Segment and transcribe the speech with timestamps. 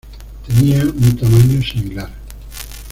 [0.47, 2.09] Tenía un tamaño similar.